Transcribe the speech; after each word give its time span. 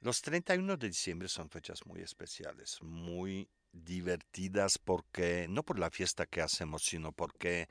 Los 0.00 0.22
31 0.22 0.76
de 0.76 0.86
diciembre 0.88 1.28
son 1.28 1.50
fechas 1.50 1.84
muy 1.84 2.00
especiales, 2.00 2.78
muy 2.80 3.46
divertidas 3.72 4.78
porque 4.78 5.46
no 5.50 5.62
por 5.62 5.78
la 5.78 5.90
fiesta 5.90 6.24
que 6.24 6.40
hacemos, 6.40 6.82
sino 6.84 7.12
porque 7.12 7.68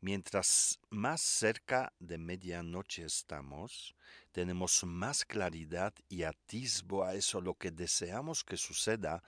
mientras 0.00 0.80
más 0.90 1.22
cerca 1.22 1.92
de 1.98 2.18
medianoche 2.18 3.04
estamos, 3.04 3.94
tenemos 4.38 4.84
más 4.84 5.24
claridad 5.24 5.92
y 6.08 6.22
atisbo 6.22 7.02
a 7.02 7.16
eso 7.16 7.40
lo 7.40 7.54
que 7.54 7.72
deseamos 7.72 8.44
que 8.44 8.56
suceda 8.56 9.24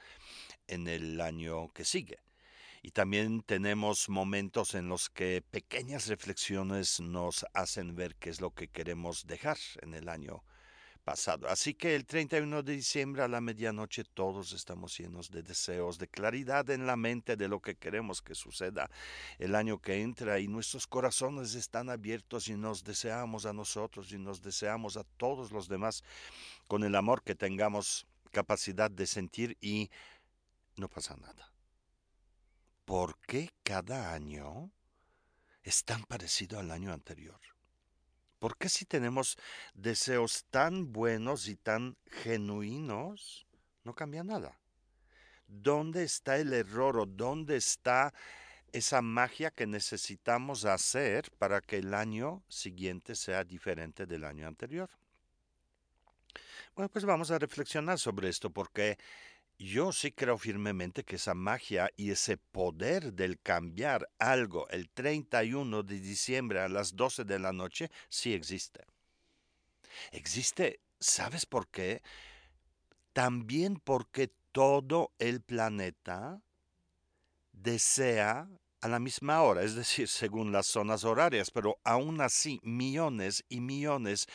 en 0.68 0.86
el 0.86 1.20
año 1.20 1.72
que 1.72 1.84
sigue. 1.84 2.20
Y 2.80 2.92
también 2.92 3.42
tenemos 3.42 4.08
momentos 4.08 4.76
en 4.76 4.88
los 4.88 5.10
que 5.10 5.42
pequeñas 5.42 6.06
reflexiones 6.06 7.00
nos 7.00 7.44
hacen 7.54 7.96
ver 7.96 8.14
qué 8.14 8.30
es 8.30 8.40
lo 8.40 8.52
que 8.52 8.68
queremos 8.68 9.26
dejar 9.26 9.58
en 9.82 9.94
el 9.94 10.08
año 10.08 10.44
pasado. 11.00 11.48
Así 11.48 11.74
que 11.74 11.94
el 11.94 12.06
31 12.06 12.62
de 12.62 12.74
diciembre 12.74 13.22
a 13.22 13.28
la 13.28 13.40
medianoche 13.40 14.04
todos 14.04 14.52
estamos 14.52 14.96
llenos 14.96 15.30
de 15.30 15.42
deseos, 15.42 15.98
de 15.98 16.08
claridad 16.08 16.68
en 16.70 16.86
la 16.86 16.96
mente 16.96 17.36
de 17.36 17.48
lo 17.48 17.60
que 17.60 17.76
queremos 17.76 18.22
que 18.22 18.34
suceda 18.34 18.90
el 19.38 19.54
año 19.54 19.80
que 19.80 20.02
entra 20.02 20.38
y 20.38 20.48
nuestros 20.48 20.86
corazones 20.86 21.54
están 21.54 21.90
abiertos 21.90 22.48
y 22.48 22.54
nos 22.54 22.84
deseamos 22.84 23.46
a 23.46 23.52
nosotros 23.52 24.12
y 24.12 24.18
nos 24.18 24.42
deseamos 24.42 24.96
a 24.96 25.04
todos 25.16 25.50
los 25.52 25.68
demás 25.68 26.04
con 26.68 26.84
el 26.84 26.94
amor 26.94 27.22
que 27.22 27.34
tengamos 27.34 28.06
capacidad 28.30 28.90
de 28.90 29.06
sentir 29.06 29.56
y 29.60 29.90
no 30.76 30.88
pasa 30.88 31.16
nada. 31.16 31.52
¿Por 32.84 33.18
qué 33.20 33.50
cada 33.62 34.12
año 34.12 34.70
es 35.62 35.84
tan 35.84 36.04
parecido 36.04 36.58
al 36.58 36.70
año 36.70 36.92
anterior? 36.92 37.40
¿Por 38.40 38.56
qué 38.56 38.70
si 38.70 38.86
tenemos 38.86 39.36
deseos 39.74 40.46
tan 40.50 40.92
buenos 40.94 41.46
y 41.46 41.56
tan 41.56 41.98
genuinos, 42.06 43.46
no 43.84 43.94
cambia 43.94 44.24
nada? 44.24 44.58
¿Dónde 45.46 46.04
está 46.04 46.38
el 46.38 46.54
error 46.54 46.98
o 46.98 47.04
dónde 47.04 47.56
está 47.56 48.14
esa 48.72 49.02
magia 49.02 49.50
que 49.50 49.66
necesitamos 49.66 50.64
hacer 50.64 51.30
para 51.32 51.60
que 51.60 51.76
el 51.76 51.92
año 51.92 52.42
siguiente 52.48 53.14
sea 53.14 53.44
diferente 53.44 54.06
del 54.06 54.24
año 54.24 54.48
anterior? 54.48 54.88
Bueno, 56.74 56.88
pues 56.88 57.04
vamos 57.04 57.30
a 57.30 57.38
reflexionar 57.38 57.98
sobre 57.98 58.30
esto 58.30 58.48
porque 58.48 58.96
yo 59.60 59.92
sí 59.92 60.10
creo 60.10 60.38
firmemente 60.38 61.04
que 61.04 61.16
esa 61.16 61.34
magia 61.34 61.90
y 61.94 62.10
ese 62.10 62.38
poder 62.38 63.12
del 63.12 63.38
cambiar 63.38 64.08
algo 64.18 64.66
el 64.70 64.88
31 64.88 65.82
de 65.82 66.00
diciembre 66.00 66.60
a 66.60 66.68
las 66.70 66.96
12 66.96 67.24
de 67.24 67.38
la 67.38 67.52
noche 67.52 67.90
sí 68.08 68.32
existe. 68.32 68.86
Existe, 70.12 70.80
¿sabes 70.98 71.44
por 71.44 71.68
qué? 71.68 72.00
También 73.12 73.76
porque 73.76 74.30
todo 74.52 75.12
el 75.18 75.42
planeta 75.42 76.40
desea 77.52 78.48
a 78.80 78.88
la 78.88 78.98
misma 78.98 79.42
hora, 79.42 79.62
es 79.62 79.74
decir, 79.74 80.08
según 80.08 80.52
las 80.52 80.66
zonas 80.66 81.04
horarias, 81.04 81.50
pero 81.50 81.78
aún 81.84 82.20
así 82.20 82.60
millones 82.62 83.44
y 83.48 83.60
millones 83.60 84.26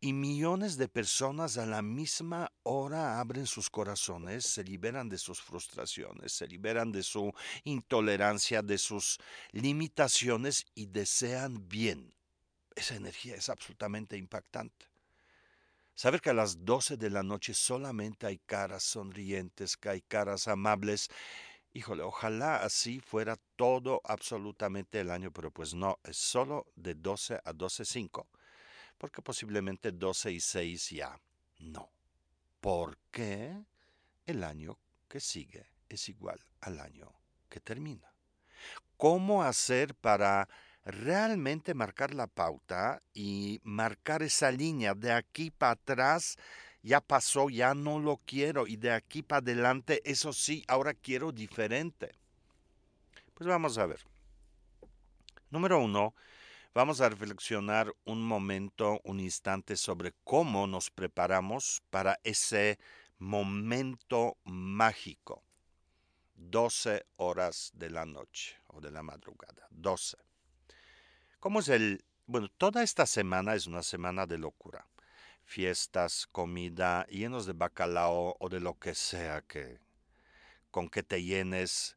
y 0.00 0.12
millones 0.12 0.76
de 0.76 0.88
personas 0.88 1.56
a 1.56 1.66
la 1.66 1.82
misma 1.82 2.50
hora 2.64 3.20
abren 3.20 3.46
sus 3.46 3.70
corazones, 3.70 4.44
se 4.44 4.64
liberan 4.64 5.08
de 5.08 5.18
sus 5.18 5.40
frustraciones, 5.40 6.32
se 6.32 6.48
liberan 6.48 6.90
de 6.90 7.04
su 7.04 7.32
intolerancia, 7.62 8.62
de 8.62 8.78
sus 8.78 9.18
limitaciones 9.52 10.66
y 10.74 10.86
desean 10.86 11.68
bien. 11.68 12.12
Esa 12.74 12.96
energía 12.96 13.36
es 13.36 13.48
absolutamente 13.48 14.16
impactante. 14.16 14.86
Saber 15.94 16.20
que 16.20 16.30
a 16.30 16.34
las 16.34 16.64
12 16.64 16.96
de 16.96 17.10
la 17.10 17.22
noche 17.22 17.54
solamente 17.54 18.26
hay 18.26 18.38
caras 18.38 18.82
sonrientes, 18.82 19.76
que 19.76 19.90
hay 19.90 20.00
caras 20.00 20.48
amables, 20.48 21.10
Híjole, 21.74 22.02
ojalá 22.02 22.56
así 22.56 23.00
fuera 23.00 23.38
todo 23.56 24.02
absolutamente 24.04 25.00
el 25.00 25.10
año, 25.10 25.32
pero 25.32 25.50
pues 25.50 25.72
no, 25.72 25.98
es 26.04 26.18
solo 26.18 26.66
de 26.76 26.94
12 26.94 27.40
a 27.42 27.52
12.5, 27.54 28.26
porque 28.98 29.22
posiblemente 29.22 29.90
12 29.90 30.32
y 30.32 30.40
6 30.40 30.90
ya 30.90 31.18
no. 31.60 31.90
¿Por 32.60 32.98
qué 33.10 33.64
el 34.26 34.44
año 34.44 34.78
que 35.08 35.18
sigue 35.18 35.66
es 35.88 36.10
igual 36.10 36.38
al 36.60 36.78
año 36.78 37.10
que 37.48 37.60
termina? 37.60 38.12
¿Cómo 38.98 39.42
hacer 39.42 39.94
para 39.94 40.50
realmente 40.84 41.72
marcar 41.72 42.12
la 42.12 42.26
pauta 42.26 43.02
y 43.14 43.60
marcar 43.64 44.22
esa 44.22 44.50
línea 44.50 44.94
de 44.94 45.12
aquí 45.12 45.50
para 45.50 45.72
atrás? 45.72 46.36
Ya 46.82 47.00
pasó, 47.00 47.48
ya 47.48 47.74
no 47.74 47.98
lo 48.00 48.18
quiero 48.26 48.66
y 48.66 48.76
de 48.76 48.92
aquí 48.92 49.22
para 49.22 49.38
adelante, 49.38 50.02
eso 50.04 50.32
sí, 50.32 50.64
ahora 50.66 50.94
quiero 50.94 51.32
diferente. 51.32 52.12
Pues 53.34 53.48
vamos 53.48 53.78
a 53.78 53.86
ver. 53.86 54.00
Número 55.50 55.78
uno, 55.78 56.14
vamos 56.74 57.00
a 57.00 57.08
reflexionar 57.08 57.92
un 58.04 58.22
momento, 58.22 59.00
un 59.04 59.20
instante 59.20 59.76
sobre 59.76 60.12
cómo 60.24 60.66
nos 60.66 60.90
preparamos 60.90 61.82
para 61.90 62.18
ese 62.24 62.78
momento 63.18 64.36
mágico. 64.44 65.42
12 66.34 67.06
horas 67.16 67.70
de 67.74 67.90
la 67.90 68.04
noche 68.04 68.56
o 68.68 68.80
de 68.80 68.90
la 68.90 69.02
madrugada. 69.02 69.68
12. 69.70 70.16
¿Cómo 71.38 71.60
es 71.60 71.68
el... 71.68 72.04
Bueno, 72.26 72.48
toda 72.56 72.82
esta 72.82 73.06
semana 73.06 73.54
es 73.54 73.66
una 73.66 73.82
semana 73.82 74.26
de 74.26 74.38
locura 74.38 74.86
fiestas, 75.44 76.26
comida, 76.32 77.06
llenos 77.06 77.46
de 77.46 77.52
bacalao 77.52 78.36
o 78.38 78.48
de 78.48 78.60
lo 78.60 78.78
que 78.78 78.94
sea 78.94 79.42
que 79.42 79.80
con 80.72 80.88
que 80.88 81.02
te 81.02 81.22
llenes, 81.22 81.96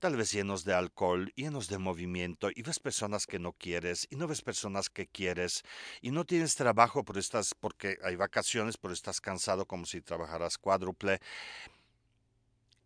tal 0.00 0.16
vez 0.16 0.32
llenos 0.32 0.64
de 0.64 0.74
alcohol, 0.74 1.32
llenos 1.36 1.68
de 1.68 1.78
movimiento, 1.78 2.50
y 2.54 2.62
ves 2.62 2.80
personas 2.80 3.26
que 3.26 3.38
no 3.38 3.52
quieres, 3.52 4.06
y 4.10 4.16
no 4.16 4.26
ves 4.26 4.42
personas 4.42 4.90
que 4.90 5.06
quieres, 5.06 5.62
y 6.02 6.10
no 6.10 6.26
tienes 6.26 6.56
trabajo 6.56 7.04
por 7.04 7.16
estás, 7.16 7.54
porque 7.54 7.98
hay 8.02 8.16
vacaciones, 8.16 8.76
pero 8.76 8.92
estás 8.92 9.20
cansado 9.20 9.64
como 9.64 9.86
si 9.86 10.02
trabajaras 10.02 10.58
cuádruple. 10.58 11.20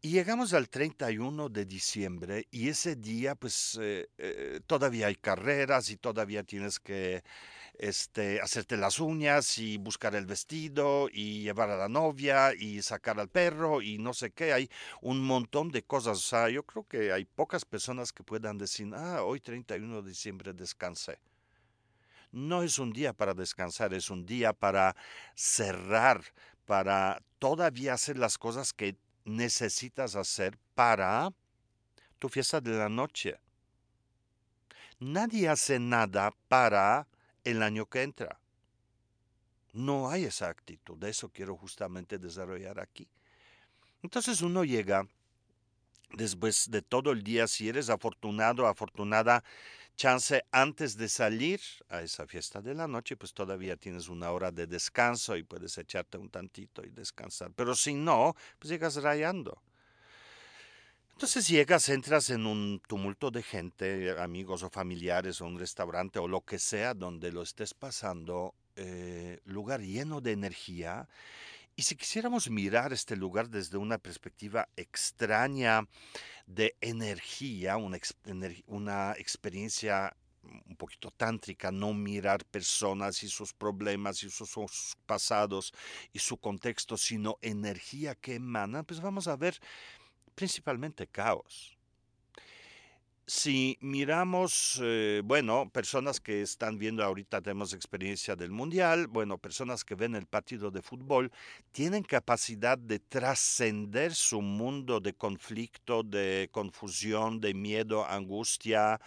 Y 0.03 0.12
llegamos 0.12 0.54
al 0.54 0.71
31 0.71 1.50
de 1.50 1.66
diciembre 1.66 2.47
y 2.50 2.71
ese 2.71 2.97
día 2.97 3.34
pues 3.34 3.78
eh, 3.78 4.09
eh, 4.16 4.60
todavía 4.66 5.09
hay 5.09 5.16
carreras 5.16 5.91
y 5.91 5.98
todavía 5.98 6.42
tienes 6.42 6.81
que 6.81 7.22
este, 7.81 8.43
hacerte 8.43 8.77
las 8.77 9.01
uñas 9.01 9.57
y 9.57 9.79
buscar 9.79 10.15
el 10.15 10.27
vestido 10.27 11.09
y 11.11 11.45
llevar 11.45 11.71
a 11.71 11.79
la 11.79 11.89
novia 11.89 12.53
y 12.53 12.83
sacar 12.83 13.19
al 13.19 13.29
perro 13.29 13.81
y 13.81 13.97
no 13.97 14.13
sé 14.13 14.33
qué. 14.33 14.53
Hay 14.53 14.71
un 15.01 15.23
montón 15.23 15.71
de 15.71 15.83
cosas. 15.83 16.19
O 16.19 16.21
sea, 16.21 16.51
yo 16.51 16.63
creo 16.63 16.87
que 16.87 17.11
hay 17.11 17.25
pocas 17.25 17.65
personas 17.65 18.13
que 18.13 18.23
puedan 18.23 18.59
decir, 18.59 18.91
ah, 18.95 19.23
hoy 19.23 19.41
31 19.41 20.03
de 20.03 20.09
diciembre 20.11 20.53
descansé. 20.53 21.19
No 22.33 22.63
es 22.63 22.79
un 22.79 22.93
día 22.93 23.15
para 23.15 23.33
descansar, 23.33 23.95
es 23.95 24.11
un 24.11 24.27
día 24.27 24.53
para 24.53 24.95
cerrar, 25.35 26.23
para 26.67 27.23
todavía 27.39 27.95
hacer 27.95 28.19
las 28.19 28.37
cosas 28.37 28.75
que 28.75 28.95
necesitas 29.25 30.17
hacer 30.17 30.59
para 30.75 31.31
tu 32.19 32.29
fiesta 32.29 32.61
de 32.61 32.73
la 32.73 32.91
noche. 32.91 33.39
Nadie 34.99 35.49
hace 35.49 35.79
nada 35.79 36.31
para 36.47 37.09
el 37.45 37.62
año 37.62 37.87
que 37.87 38.03
entra. 38.03 38.39
No 39.73 40.11
hay 40.11 40.25
esa 40.25 40.49
actitud, 40.49 40.97
de 40.99 41.11
eso 41.11 41.28
quiero 41.28 41.56
justamente 41.56 42.19
desarrollar 42.19 42.81
aquí. 42.81 43.09
Entonces 44.03 44.42
uno 44.42 44.65
llega 44.65 45.07
después 46.13 46.71
de 46.71 46.83
todo 46.83 47.13
el 47.13 47.22
día, 47.22 47.47
si 47.47 47.69
eres 47.69 47.89
afortunado, 47.89 48.66
afortunada, 48.66 49.45
chance 49.97 50.42
antes 50.51 50.97
de 50.97 51.09
salir 51.09 51.60
a 51.89 52.03
esa 52.03 52.27
fiesta 52.27 52.60
de 52.60 52.75
la 52.75 52.89
noche, 52.89 53.16
pues 53.16 53.33
todavía 53.33 53.77
tienes 53.77 54.09
una 54.09 54.31
hora 54.31 54.51
de 54.51 54.66
descanso 54.66 55.37
y 55.37 55.42
puedes 55.42 55.77
echarte 55.78 56.19
un 56.19 56.31
tantito 56.31 56.84
y 56.84 56.91
descansar. 56.91 57.53
Pero 57.54 57.75
si 57.75 57.95
no, 57.95 58.34
pues 58.59 58.71
llegas 58.71 58.97
rayando. 58.97 59.60
Entonces 61.21 61.49
llegas, 61.49 61.91
entras 61.91 62.31
en 62.31 62.47
un 62.47 62.81
tumulto 62.89 63.31
de 63.31 63.43
gente, 63.43 64.19
amigos 64.19 64.63
o 64.63 64.71
familiares 64.71 65.43
o 65.43 65.45
un 65.45 65.59
restaurante 65.59 66.19
o 66.19 66.27
lo 66.27 66.41
que 66.47 66.59
sea 66.59 66.95
donde 66.95 67.31
lo 67.31 67.43
estés 67.43 67.75
pasando, 67.75 68.55
eh, 68.75 69.39
lugar 69.45 69.83
lleno 69.83 70.22
de 70.22 70.33
energía. 70.33 71.11
Y 71.77 71.83
si 71.83 71.95
quisiéramos 71.95 72.49
mirar 72.49 72.95
este 72.95 73.17
lugar 73.17 73.51
desde 73.51 73.77
una 73.77 73.99
perspectiva 73.99 74.71
extraña 74.77 75.87
de 76.47 76.75
energía, 76.81 77.77
una, 77.77 79.13
experiencia 79.19 80.16
un 80.43 80.77
poquito 80.77 81.11
tántrica, 81.11 81.71
no 81.71 81.93
mirar 81.93 82.47
personas 82.47 83.23
y 83.25 83.28
sus 83.28 83.53
problemas 83.53 84.23
y 84.23 84.31
sus, 84.31 84.97
pasados 85.05 85.75
y 86.15 86.19
su 86.21 86.39
contexto, 86.39 86.97
sino 86.97 87.37
energía 87.43 88.15
que 88.15 88.37
emana, 88.37 88.84
pues 88.84 89.03
vamos 89.03 89.28
a 89.28 89.37
ver 89.37 89.61
principalmente 90.41 91.07
caos. 91.07 91.77
si 93.27 93.78
miramos, 93.81 94.81
eh, 94.83 95.21
bueno, 95.25 95.71
personas 95.71 96.19
que 96.19 96.42
están 96.42 96.78
viendo 96.78 97.04
ahorita, 97.04 97.41
tenemos 97.42 97.75
experiencia 97.75 98.34
del 98.34 98.51
Mundial, 98.51 99.07
bueno, 99.07 99.39
personas 99.39 99.84
que 99.84 99.95
ven 99.95 100.16
el 100.16 100.27
partido 100.27 100.71
de 100.71 100.83
fútbol, 100.83 101.31
tienen 101.71 102.03
capacidad 102.03 102.77
de 102.77 102.98
trascender 102.98 104.15
su 104.15 104.41
mundo 104.41 104.98
de 104.98 105.13
conflicto, 105.13 106.03
de 106.03 106.48
confusión, 106.51 107.39
de 107.39 107.53
miedo, 107.54 108.04
angustia, 108.04 108.98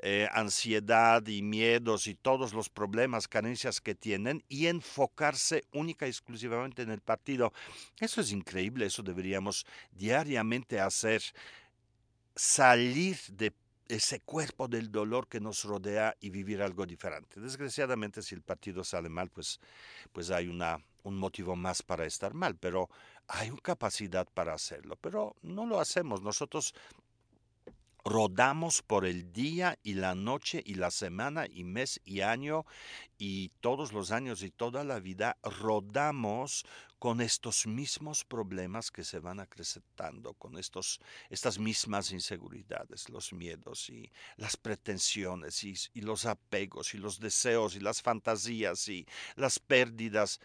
eh, 0.00 0.28
ansiedad 0.32 1.26
y 1.26 1.42
miedos 1.42 2.06
y 2.06 2.14
todos 2.14 2.52
los 2.52 2.68
problemas, 2.68 3.28
carencias 3.28 3.80
que 3.80 3.94
tienen 3.94 4.44
y 4.48 4.66
enfocarse 4.66 5.64
única 5.72 6.06
y 6.06 6.10
exclusivamente 6.10 6.82
en 6.82 6.90
el 6.90 7.00
partido. 7.00 7.52
Eso 7.98 8.20
es 8.20 8.32
increíble, 8.32 8.86
eso 8.86 9.02
deberíamos 9.02 9.66
diariamente 9.92 10.80
hacer 10.80 11.22
salir 12.34 13.16
de 13.28 13.52
ese 13.88 14.20
cuerpo 14.20 14.66
del 14.66 14.90
dolor 14.90 15.28
que 15.28 15.40
nos 15.40 15.64
rodea 15.64 16.16
y 16.20 16.30
vivir 16.30 16.62
algo 16.62 16.86
diferente. 16.86 17.40
Desgraciadamente, 17.40 18.22
si 18.22 18.34
el 18.34 18.42
partido 18.42 18.82
sale 18.82 19.08
mal, 19.08 19.30
pues, 19.30 19.60
pues 20.12 20.30
hay 20.30 20.48
una, 20.48 20.78
un 21.02 21.16
motivo 21.16 21.54
más 21.54 21.82
para 21.82 22.06
estar 22.06 22.34
mal, 22.34 22.56
pero 22.56 22.88
hay 23.28 23.50
una 23.50 23.60
capacidad 23.60 24.26
para 24.32 24.54
hacerlo, 24.54 24.96
pero 25.00 25.36
no 25.42 25.66
lo 25.66 25.80
hacemos. 25.80 26.22
Nosotros 26.22 26.74
rodamos 28.04 28.82
por 28.82 29.06
el 29.06 29.32
día 29.32 29.78
y 29.82 29.94
la 29.94 30.14
noche 30.14 30.62
y 30.64 30.74
la 30.74 30.90
semana 30.90 31.46
y 31.48 31.64
mes 31.64 32.00
y 32.04 32.20
año 32.20 32.66
y 33.16 33.48
todos 33.60 33.92
los 33.92 34.10
años 34.10 34.42
y 34.42 34.50
toda 34.50 34.84
la 34.84 35.00
vida 35.00 35.38
rodamos 35.42 36.66
con 36.98 37.20
estos 37.20 37.66
mismos 37.66 38.24
problemas 38.24 38.90
que 38.90 39.04
se 39.04 39.18
van 39.18 39.40
acrecentando, 39.40 40.34
con 40.34 40.56
estos, 40.58 41.00
estas 41.28 41.58
mismas 41.58 42.12
inseguridades, 42.12 43.08
los 43.08 43.32
miedos 43.32 43.90
y 43.90 44.10
las 44.36 44.56
pretensiones 44.56 45.64
y, 45.64 45.74
y 45.92 46.00
los 46.00 46.24
apegos 46.24 46.94
y 46.94 46.98
los 46.98 47.20
deseos 47.20 47.74
y 47.76 47.80
las 47.80 48.00
fantasías 48.00 48.88
y 48.88 49.06
las 49.36 49.58
pérdidas. 49.58 50.40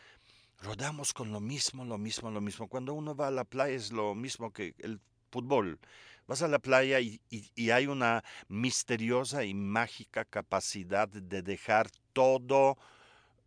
Rodamos 0.61 1.13
con 1.13 1.31
lo 1.31 1.39
mismo, 1.39 1.85
lo 1.85 1.97
mismo, 1.97 2.29
lo 2.29 2.41
mismo. 2.41 2.67
Cuando 2.67 2.93
uno 2.93 3.15
va 3.15 3.27
a 3.27 3.31
la 3.31 3.45
playa 3.45 3.75
es 3.75 3.93
lo 3.93 4.13
mismo 4.13 4.51
que 4.51 4.75
el 4.79 4.99
fútbol 5.31 5.79
Vas 6.29 6.43
a 6.43 6.47
la 6.47 6.59
playa 6.59 6.99
y, 6.99 7.19
hay 7.71 7.87
una 7.87 8.23
misteriosa 8.49 9.45
y 9.45 9.55
mágica 9.55 10.25
capacidad 10.25 11.07
de 11.07 11.41
dejar 11.41 11.89
todo 12.13 12.77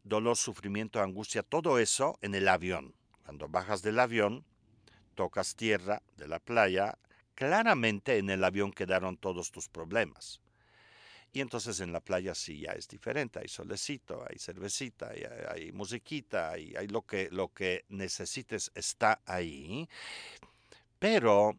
dolor, 0.02 0.36
sufrimiento, 0.36 1.00
angustia, 1.00 1.44
todo 1.44 1.78
eso 1.78 2.18
en 2.22 2.34
el 2.34 2.48
avión. 2.48 2.92
Cuando 3.24 3.46
bajas 3.46 3.82
del 3.82 4.00
avión, 4.00 4.44
tocas 5.14 5.54
tierra 5.54 6.02
de 6.16 6.26
la 6.26 6.40
playa, 6.40 6.98
claramente 7.36 8.18
en 8.18 8.30
el 8.30 8.42
avión 8.42 8.72
quedaron 8.72 9.16
todos 9.16 9.52
tus 9.52 9.68
problemas. 9.68 10.40
Y 11.32 11.40
entonces 11.40 11.78
en 11.78 11.92
la 11.92 12.00
playa 12.00 12.34
sí 12.34 12.62
ya 12.62 12.72
es 12.72 12.88
diferente, 12.88 13.38
hay 13.38 13.48
solecito, 13.48 14.24
hay 14.28 14.40
cervecita, 14.40 15.10
hay, 15.10 15.22
hay 15.48 15.70
musiquita, 15.70 16.50
hay, 16.50 16.74
hay, 16.74 16.88
lo, 16.88 17.02
que, 17.02 17.28
lo 17.30 17.46
que 17.46 17.84
necesites 17.90 18.72
está 18.74 19.20
ahí. 19.24 19.88
Pero 20.98 21.56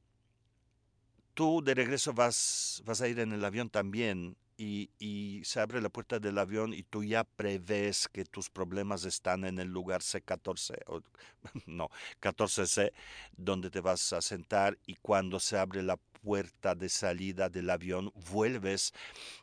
tú 1.34 1.62
de 1.64 1.74
regreso 1.74 2.14
vas, 2.14 2.82
vas 2.86 3.02
a 3.02 3.08
ir 3.08 3.20
en 3.20 3.32
el 3.32 3.44
avión 3.46 3.70
también 3.70 4.38
y, 4.58 5.42
se 5.44 5.60
abre 5.60 5.82
la 5.82 5.90
puerta 5.90 6.20
del 6.20 6.38
avión 6.38 6.74
y 6.74 6.84
tú 6.84 7.04
ya 7.04 7.24
prevés 7.24 8.08
que 8.08 8.24
tus 8.24 8.50
problemas 8.50 9.04
están 9.04 9.44
en 9.46 9.60
el 9.60 9.68
lugar 9.68 10.02
C14, 10.02 10.78
o, 10.88 11.02
no, 11.66 11.90
14C, 12.22 12.94
donde 13.36 13.70
te 13.70 13.82
vas 13.82 14.14
a 14.14 14.22
sentar 14.22 14.78
y 14.86 14.96
cuando 14.96 15.40
se 15.40 15.58
abre 15.58 15.84
la 15.84 15.98
puerta 15.98 16.76
de 16.76 16.88
salida 16.88 17.50
del 17.50 17.70
avión 17.70 18.14
vuelves 18.32 18.94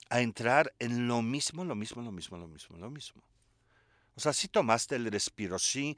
a 0.09 0.21
entrar 0.21 0.73
en 0.79 1.07
lo 1.07 1.21
mismo, 1.21 1.65
lo 1.65 1.75
mismo, 1.75 2.03
lo 2.03 2.13
mismo, 2.13 2.39
lo 2.39 2.49
mismo, 2.49 2.79
lo 2.79 2.91
mismo. 2.91 3.23
O 4.15 4.21
sea, 4.21 4.33
si 4.33 4.49
tomaste 4.49 4.97
el 4.97 5.11
respiro, 5.11 5.59
sí 5.59 5.97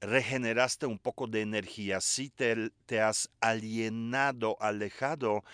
regeneraste 0.00 0.86
un 0.86 0.98
poco 0.98 1.26
de 1.26 1.42
energía, 1.42 2.00
si 2.00 2.30
te, 2.30 3.00
has 3.00 3.30
alienado, 3.40 4.56
alejado 4.60 5.44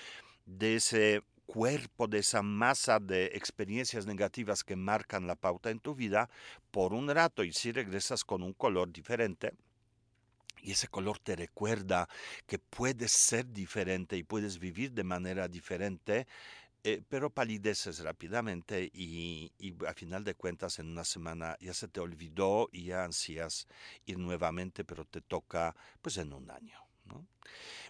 de 0.46 0.76
ese 0.76 1.22
cuerpo, 1.46 2.06
de 2.06 2.18
esa 2.18 2.42
masa 2.42 2.98
de 2.98 3.26
experiencias 3.34 4.06
negativas 4.06 4.64
que 4.64 4.76
marcan 4.76 5.26
la 5.26 5.36
pauta 5.36 5.70
en 5.70 5.80
tu 5.80 5.94
vida 5.94 6.28
por 6.70 6.92
un 6.92 7.08
rato 7.08 7.44
y 7.44 7.52
si 7.52 7.72
regresas 7.72 8.24
con 8.24 8.42
un 8.42 8.52
color 8.52 8.92
diferente, 8.92 9.52
y 10.62 10.72
ese 10.72 10.88
color 10.88 11.18
te 11.18 11.36
recuerda 11.36 12.08
que 12.46 12.58
puedes 12.58 13.12
ser 13.12 13.52
diferente 13.52 14.16
y 14.16 14.22
puedes 14.22 14.58
vivir 14.58 14.92
de 14.92 15.04
manera 15.04 15.46
diferente, 15.46 16.26
eh, 16.86 17.00
pero 17.08 17.30
palideces 17.30 18.00
rápidamente 18.00 18.90
y, 18.92 19.50
a 19.88 19.94
final 19.94 20.22
de 20.22 20.34
cuentas 20.34 20.78
en 20.78 20.88
una 20.88 21.04
semana 21.04 21.56
ya 21.58 21.72
se 21.72 21.88
te 21.88 21.98
olvidó 21.98 22.68
y 22.72 22.84
ya 22.84 23.04
ansías 23.04 23.66
ir 24.04 24.18
nuevamente, 24.18 24.84
pero 24.84 25.06
te 25.06 25.22
toca 25.22 25.74
pues 26.02 26.18
en 26.18 26.34
un 26.34 26.50
año. 26.50 26.78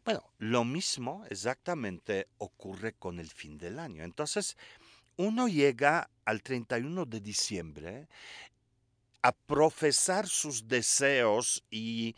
Bueno, 0.05 0.23
lo 0.39 0.65
mismo 0.65 1.25
exactamente 1.29 2.29
ocurre 2.39 2.93
con 2.93 3.19
el 3.19 3.31
fin 3.31 3.59
del 3.59 3.81
año. 3.81 4.05
Entonces, 4.05 4.57
uno 5.17 5.49
llega 5.49 6.09
al 6.25 6.43
31 6.43 7.05
de 7.05 7.21
diciembre 7.21 8.09
a 9.23 9.33
profesar 9.33 10.29
sus 10.29 10.69
deseos 10.69 11.65
y, 11.69 12.15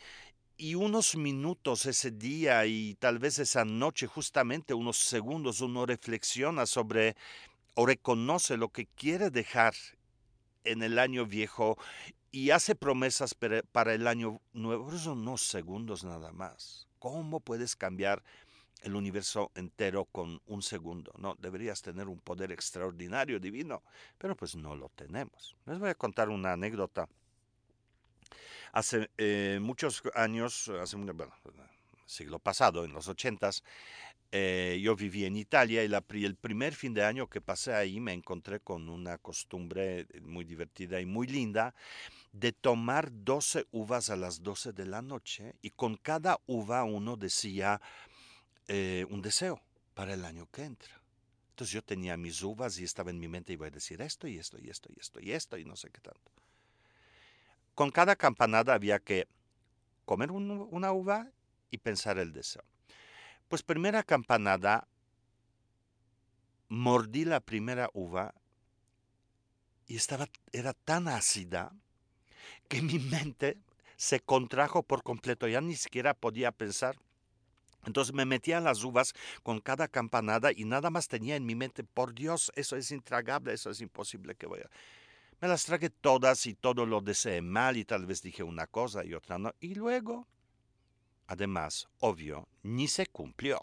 y 0.57 0.75
unos 0.75 1.15
minutos 1.15 1.85
ese 1.85 2.11
día 2.11 2.65
y 2.65 2.95
tal 2.95 3.19
vez 3.19 3.39
esa 3.39 3.63
noche, 3.63 4.07
justamente 4.07 4.73
unos 4.73 4.97
segundos, 4.97 5.61
uno 5.61 5.85
reflexiona 5.85 6.65
sobre 6.65 7.15
o 7.75 7.85
reconoce 7.85 8.57
lo 8.57 8.69
que 8.69 8.87
quiere 8.87 9.29
dejar 9.29 9.75
en 10.63 10.81
el 10.81 10.97
año 10.97 11.25
viejo 11.25 11.77
y 12.31 12.49
hace 12.49 12.75
promesas 12.75 13.35
para 13.71 13.93
el 13.93 14.07
año 14.07 14.41
nuevo. 14.53 14.91
Son 14.97 15.19
unos 15.19 15.43
segundos 15.43 16.03
nada 16.03 16.31
más. 16.31 16.87
¿Cómo 16.97 17.39
puedes 17.39 17.75
cambiar 17.75 18.23
el 18.81 18.95
universo 18.95 19.51
entero 19.53 20.05
con 20.05 20.41
un 20.47 20.63
segundo? 20.63 21.13
No, 21.19 21.35
deberías 21.39 21.83
tener 21.83 22.07
un 22.07 22.19
poder 22.19 22.51
extraordinario, 22.51 23.39
divino, 23.39 23.83
pero 24.17 24.35
pues 24.35 24.55
no 24.55 24.75
lo 24.75 24.89
tenemos. 24.89 25.55
Les 25.67 25.77
voy 25.77 25.89
a 25.89 25.95
contar 25.95 26.29
una 26.29 26.53
anécdota 26.53 27.07
Hace 28.71 29.09
eh, 29.17 29.59
muchos 29.61 30.03
años, 30.13 30.69
hace 30.69 30.97
bueno, 30.97 31.33
siglo 32.05 32.39
pasado, 32.39 32.85
en 32.85 32.93
los 32.93 33.07
ochentas, 33.07 33.63
eh, 34.31 34.79
yo 34.81 34.95
viví 34.95 35.23
en 35.23 35.37
Italia 35.37 35.85
y 35.85 36.25
el 36.25 36.35
primer 36.35 36.73
fin 36.73 36.93
de 36.93 37.03
año 37.03 37.27
que 37.27 37.39
pasé 37.39 37.73
ahí 37.73 38.01
me 38.01 38.11
encontré 38.11 38.59
con 38.59 38.89
una 38.89 39.17
costumbre 39.17 40.05
muy 40.21 40.43
divertida 40.43 40.99
y 40.99 41.05
muy 41.05 41.27
linda 41.27 41.73
de 42.33 42.51
tomar 42.51 43.09
12 43.11 43.67
uvas 43.71 44.09
a 44.09 44.17
las 44.17 44.43
12 44.43 44.73
de 44.73 44.85
la 44.85 45.01
noche 45.01 45.55
y 45.61 45.69
con 45.69 45.95
cada 45.95 46.39
uva 46.45 46.83
uno 46.83 47.15
decía 47.15 47.81
eh, 48.67 49.05
un 49.09 49.21
deseo 49.21 49.61
para 49.93 50.13
el 50.13 50.25
año 50.25 50.47
que 50.51 50.63
entra. 50.63 51.01
Entonces 51.51 51.73
yo 51.73 51.81
tenía 51.81 52.17
mis 52.17 52.43
uvas 52.43 52.77
y 52.79 52.83
estaba 52.83 53.11
en 53.11 53.19
mi 53.19 53.29
mente 53.29 53.53
y 53.53 53.55
iba 53.55 53.67
a 53.67 53.71
decir 53.71 54.01
esto 54.01 54.27
y 54.27 54.37
esto 54.37 54.59
y 54.59 54.69
esto 54.69 54.89
y 54.93 54.99
esto 54.99 55.19
y 55.21 55.31
esto 55.31 55.57
y 55.57 55.63
no 55.63 55.77
sé 55.77 55.89
qué 55.89 56.01
tanto. 56.01 56.31
Con 57.77 57.91
cada 57.91 58.15
campanada 58.15 58.73
había 58.73 58.97
que 58.97 59.27
comer 60.03 60.31
una 60.31 60.91
uva 60.91 61.29
y 61.69 61.77
pensar 61.77 62.17
el 62.17 62.33
deseo. 62.33 62.63
Pues 63.49 63.61
primera 63.61 64.01
campanada, 64.01 64.87
mordí 66.69 67.23
la 67.23 67.39
primera 67.39 67.91
uva 67.93 68.33
y 69.85 69.95
estaba, 69.95 70.27
era 70.51 70.73
tan 70.73 71.07
ácida 71.07 71.71
que 72.67 72.81
mi 72.81 72.97
mente 72.97 73.59
se 73.95 74.21
contrajo 74.21 74.81
por 74.81 75.03
completo, 75.03 75.47
ya 75.47 75.61
ni 75.61 75.75
siquiera 75.75 76.15
podía 76.15 76.51
pensar. 76.51 76.97
Entonces 77.85 78.11
me 78.11 78.25
metía 78.25 78.59
las 78.59 78.83
uvas 78.83 79.13
con 79.43 79.59
cada 79.61 79.87
campanada 79.87 80.51
y 80.51 80.65
nada 80.65 80.89
más 80.89 81.07
tenía 81.07 81.35
en 81.35 81.45
mi 81.45 81.53
mente, 81.53 81.83
por 81.83 82.15
Dios, 82.15 82.51
eso 82.55 82.75
es 82.75 82.89
intragable, 82.89 83.53
eso 83.53 83.69
es 83.69 83.81
imposible 83.81 84.33
que 84.33 84.47
voy. 84.47 84.61
Me 85.39 85.47
las 85.47 85.65
tragué 85.65 85.89
todas 85.89 86.45
y 86.47 86.55
todo 86.55 86.85
lo 86.85 87.01
deseé 87.01 87.41
mal 87.41 87.77
y 87.77 87.85
tal 87.85 88.05
vez 88.05 88.21
dije 88.21 88.41
una 88.41 88.65
cosa 88.65 89.05
y 89.05 89.13
otra 89.13 89.37
no. 89.37 89.53
Y 89.59 89.75
luego, 89.75 90.27
además, 91.27 91.87
obvio, 91.99 92.47
ni 92.63 92.87
se 92.87 93.05
cumplió. 93.05 93.61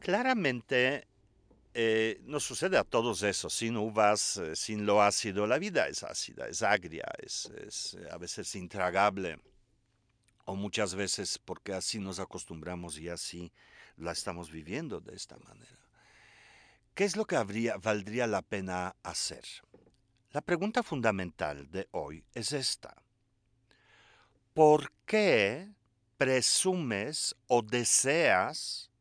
Claramente 0.00 1.06
eh, 1.74 2.20
nos 2.24 2.44
sucede 2.44 2.76
a 2.76 2.84
todos 2.84 3.22
eso, 3.22 3.50
sin 3.50 3.76
uvas, 3.76 4.36
eh, 4.36 4.54
sin 4.54 4.84
lo 4.86 5.02
ácido, 5.02 5.46
la 5.46 5.58
vida 5.58 5.88
es 5.88 6.02
ácida, 6.02 6.46
es 6.46 6.62
agria, 6.62 7.06
es, 7.18 7.46
es 7.66 7.96
a 8.10 8.18
veces 8.18 8.54
intragable, 8.54 9.40
o 10.44 10.54
muchas 10.54 10.94
veces 10.94 11.38
porque 11.38 11.72
así 11.72 11.98
nos 11.98 12.18
acostumbramos 12.18 12.98
y 12.98 13.08
así 13.08 13.52
la 13.96 14.12
estamos 14.12 14.50
viviendo 14.50 15.00
de 15.00 15.14
esta 15.14 15.38
manera. 15.38 15.78
¿Qué 16.94 17.04
es 17.04 17.16
lo 17.16 17.24
que 17.24 17.36
habría, 17.36 17.78
valdría 17.78 18.26
la 18.26 18.42
pena 18.42 18.94
hacer? 19.02 19.44
La 20.32 20.40
pregunta 20.40 20.82
fundamental 20.82 21.70
de 21.70 21.88
hoy 21.92 22.24
es 22.34 22.52
esta. 22.52 22.94
¿Por 24.54 24.90
qué 25.06 25.68
presumes 26.22 27.34
o 27.48 27.62
deseas 27.62 28.92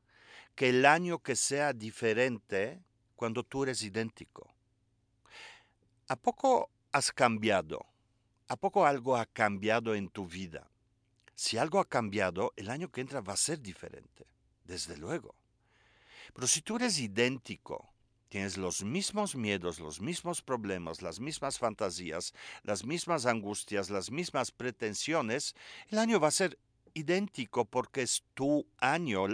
que 0.55 0.69
el 0.69 0.87
año 0.87 1.19
que 1.19 1.35
sea 1.35 1.71
diferente 1.71 2.81
cuando 3.15 3.43
tú 3.43 3.61
eres 3.61 3.83
idéntico. 3.83 4.51
¿A 6.07 6.15
poco 6.15 6.71
has 6.91 7.11
cambiado? 7.11 7.85
¿A 8.47 8.55
poco 8.55 8.87
algo 8.87 9.15
ha 9.15 9.27
cambiado 9.27 9.93
en 9.93 10.09
tu 10.09 10.25
vida? 10.25 10.67
Si 11.35 11.59
algo 11.59 11.79
ha 11.79 11.87
cambiado, 11.87 12.53
el 12.55 12.71
año 12.71 12.91
que 12.91 13.01
entra 13.01 13.21
va 13.21 13.33
a 13.33 13.37
ser 13.37 13.59
diferente, 13.59 14.25
desde 14.63 14.97
luego. 14.97 15.35
Pero 16.33 16.47
si 16.47 16.63
tú 16.63 16.77
eres 16.77 16.97
idéntico, 16.97 17.90
tienes 18.31 18.55
los 18.57 18.81
mismos 18.81 19.35
miedos, 19.35 19.81
los 19.81 19.99
mismos 19.99 20.41
problemas, 20.41 21.01
las 21.01 21.19
mismas 21.19 21.59
fantasías, 21.59 22.33
las 22.63 22.85
mismas 22.85 23.25
angustias, 23.25 23.89
las 23.89 24.09
mismas 24.09 24.51
pretensiones, 24.51 25.53
el 25.89 25.99
año 25.99 26.17
va 26.17 26.29
a 26.29 26.31
ser 26.31 26.57
idéntico 26.93 27.65
porque 27.65 28.03
es 28.03 28.23
tu 28.33 28.65
año. 28.77 29.27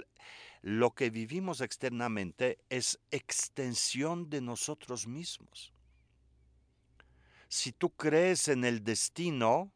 Lo 0.63 0.95
que 0.95 1.11
vivimos 1.11 1.61
externamente 1.61 2.57
es 2.69 2.99
extensión 3.11 4.31
de 4.31 4.41
nosotros 4.41 5.05
mismos. 5.05 5.71
Si 7.49 7.73
tú 7.73 7.91
crees 7.91 8.47
en 8.47 8.65
el 8.65 8.83
destino, 8.83 9.71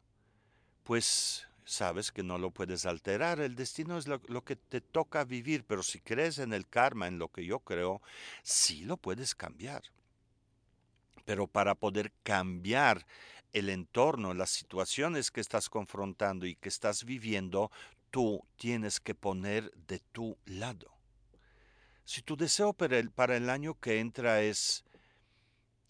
pues 0.82 1.46
sabes 1.64 2.12
que 2.12 2.22
no 2.22 2.38
lo 2.38 2.50
puedes 2.50 2.86
alterar. 2.86 3.40
El 3.40 3.54
destino 3.54 3.98
es 3.98 4.06
lo, 4.06 4.44
que 4.44 4.56
te 4.56 4.80
toca 4.80 5.24
vivir, 5.24 5.64
pero 5.64 5.82
si 5.82 6.00
crees 6.00 6.38
en 6.38 6.52
el 6.52 6.66
karma, 6.66 7.06
en 7.06 7.18
lo 7.18 7.28
que 7.28 7.44
yo 7.44 7.60
creo, 7.60 8.02
sí 8.42 8.84
lo 8.84 8.96
puedes 8.96 9.34
cambiar. 9.34 9.82
Pero 11.24 11.46
para 11.46 11.74
poder 11.74 12.12
cambiar 12.22 13.06
el 13.52 13.68
entorno, 13.68 14.34
las 14.34 14.50
situaciones 14.50 15.30
que 15.30 15.40
estás 15.40 15.68
confrontando 15.68 16.46
y 16.46 16.56
que 16.56 16.68
estás 16.68 17.04
viviendo, 17.04 17.70
tú 18.10 18.44
tienes 18.56 18.98
que 19.00 19.14
poner 19.14 19.72
de 19.86 19.98
tu 19.98 20.36
lado. 20.46 20.92
Si 22.04 22.22
tu 22.22 22.36
deseo 22.36 22.72
para 22.72 22.98
el, 22.98 23.10
para 23.10 23.36
el 23.36 23.48
año 23.48 23.78
que 23.78 24.00
entra 24.00 24.42
es, 24.42 24.84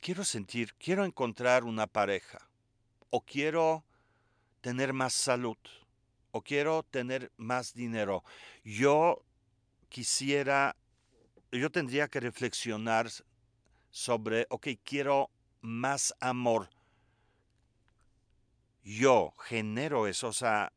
quiero 0.01 0.25
sentir, 0.25 0.75
quiero 0.75 1.05
encontrar 1.05 1.65
una 1.65 1.87
pareja, 1.87 2.49
o 3.11 3.23
quiero 3.23 3.85
tener 4.63 4.95
más 4.95 5.13
salud, 5.13 5.59
o 6.31 6.41
quiero 6.41 6.83
tener 6.85 7.31
más 7.37 7.75
dinero, 7.75 8.25
yo 8.65 9.23
quisiera, 9.91 10.75
yo 11.51 11.71
tendría 11.71 12.09
que 12.09 12.21
reflexionar 12.21 13.11
sobre, 13.91 14.47
ok, 14.49 14.69
quiero 14.83 15.29
más 15.61 16.15
amor, 16.21 16.71
yo 18.83 19.35
genero 19.39 20.07
eso, 20.07 20.29
o 20.29 20.33
sea, 20.33 20.73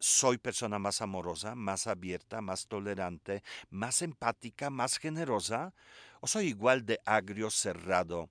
soy 0.00 0.36
persona 0.36 0.78
más 0.78 1.00
amorosa, 1.00 1.54
más 1.54 1.86
abierta, 1.86 2.40
más 2.40 2.66
tolerante, 2.66 3.42
más 3.70 4.02
empática, 4.02 4.68
más 4.68 4.98
generosa, 4.98 5.72
o 6.20 6.26
soy 6.26 6.48
igual 6.48 6.84
de 6.84 7.00
agrio, 7.04 7.50
cerrado, 7.50 8.28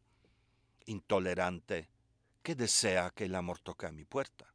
intolerante, 0.86 1.90
que 2.44 2.56
desea 2.56 3.12
que 3.16 3.26
el 3.26 3.36
amor 3.36 3.60
toque 3.60 3.88
a 3.88 3.92
mi 3.92 4.06
puerta. 4.06 4.46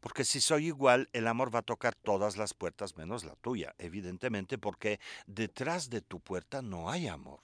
Porque 0.00 0.24
si 0.24 0.40
soy 0.40 0.66
igual, 0.66 1.08
el 1.12 1.26
amor 1.26 1.54
va 1.54 1.60
a 1.60 1.62
tocar 1.62 1.94
todas 1.94 2.36
las 2.36 2.54
puertas 2.54 2.96
menos 2.96 3.24
la 3.24 3.34
tuya, 3.36 3.74
evidentemente, 3.78 4.58
porque 4.58 5.00
detrás 5.26 5.90
de 5.90 6.00
tu 6.00 6.20
puerta 6.20 6.62
no 6.62 6.90
hay 6.90 7.08
amor. 7.08 7.40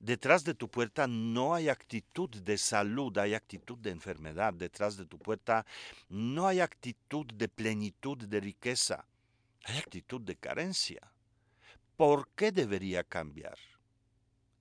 Detrás 0.00 0.44
de 0.44 0.54
tu 0.54 0.68
puerta 0.68 1.06
no 1.06 1.54
hay 1.54 1.68
actitud 1.68 2.28
de 2.28 2.58
salud, 2.58 3.16
hay 3.18 3.34
actitud 3.34 3.78
de 3.78 3.90
enfermedad. 3.90 4.52
Detrás 4.52 4.96
de 4.96 5.06
tu 5.06 5.18
puerta 5.18 5.64
no 6.08 6.46
hay 6.46 6.60
actitud 6.60 7.26
de 7.26 7.48
plenitud, 7.48 8.18
de 8.18 8.40
riqueza. 8.40 9.06
Hay 9.64 9.78
actitud 9.78 10.20
de 10.20 10.36
carencia. 10.36 11.00
¿Por 11.96 12.28
qué 12.30 12.50
debería 12.50 13.04
cambiar 13.04 13.56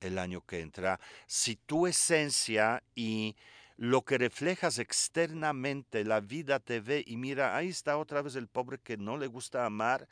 el 0.01 0.17
año 0.17 0.41
que 0.41 0.62
entra 0.62 1.00
si 1.25 1.55
tu 1.55 1.88
esencia 1.88 2.83
y 2.95 3.36
lo 3.79 4.01
que 4.01 4.17
reflejas 4.17 4.77
externamente, 4.77 6.03
la 6.03 6.19
vida 6.19 6.59
te 6.59 6.81
ve 6.81 7.01
y 7.07 7.15
mira, 7.15 7.55
ahí 7.55 7.69
está 7.69 7.98
otra 7.98 8.21
vez 8.21 8.36
el 8.36 8.50
pobre 8.50 8.77
que 8.79 8.98
no 8.98 9.15
le 9.15 9.27
gusta 9.27 9.65
amar, 9.65 10.05